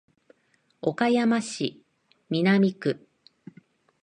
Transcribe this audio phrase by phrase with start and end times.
[0.81, 1.83] 岡山市
[2.27, 3.07] 南区